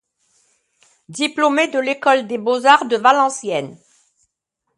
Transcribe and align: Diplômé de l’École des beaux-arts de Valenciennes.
Diplômé 1.09 1.67
de 1.67 1.77
l’École 1.77 2.25
des 2.25 2.39
beaux-arts 2.39 2.85
de 2.87 2.97
Valenciennes. 2.97 3.77